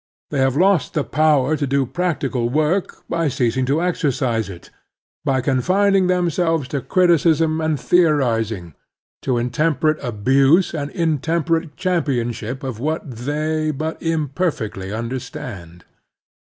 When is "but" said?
13.69-14.01